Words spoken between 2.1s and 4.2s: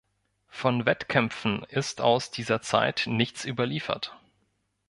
dieser Zeit nichts überliefert.